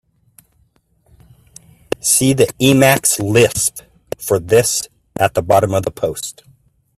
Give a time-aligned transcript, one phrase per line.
[1.99, 3.81] See the Emacs lisp
[4.17, 4.87] for this
[5.19, 6.41] at the bottom of the post.